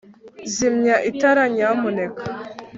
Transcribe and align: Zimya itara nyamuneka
Zimya 0.53 0.95
itara 1.09 1.43
nyamuneka 1.55 2.23